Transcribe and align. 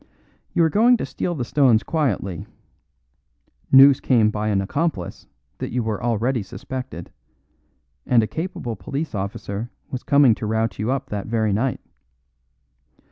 You 0.53 0.63
were 0.63 0.71
going 0.71 0.97
to 0.97 1.05
steal 1.05 1.35
the 1.35 1.45
stones 1.45 1.83
quietly; 1.83 2.47
news 3.71 3.99
came 3.99 4.31
by 4.31 4.47
an 4.47 4.59
accomplice 4.59 5.27
that 5.59 5.69
you 5.69 5.83
were 5.83 6.01
already 6.03 6.41
suspected, 6.41 7.11
and 8.07 8.23
a 8.23 8.27
capable 8.27 8.75
police 8.75 9.13
officer 9.13 9.69
was 9.91 10.01
coming 10.01 10.33
to 10.33 10.47
rout 10.47 10.79
you 10.79 10.89
up 10.89 11.11
that 11.11 11.27
very 11.27 11.53
night. 11.53 11.81